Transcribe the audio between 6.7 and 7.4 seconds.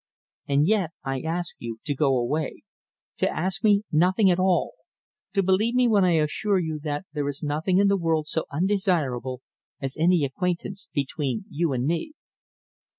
that there